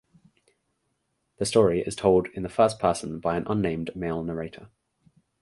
The 1.37 1.45
story 1.45 1.81
is 1.81 1.95
told 1.95 2.27
in 2.33 2.41
the 2.41 2.49
first 2.49 2.79
person 2.79 3.19
by 3.19 3.37
an 3.37 3.45
unnamed 3.47 3.95
male 3.95 4.23
narrator. 4.23 4.69